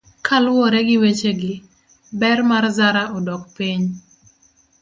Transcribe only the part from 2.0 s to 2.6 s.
ber